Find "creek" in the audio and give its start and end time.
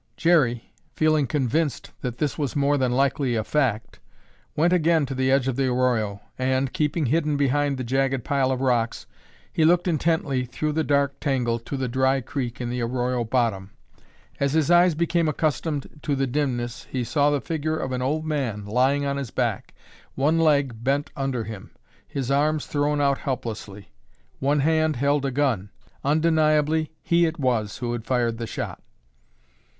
12.19-12.59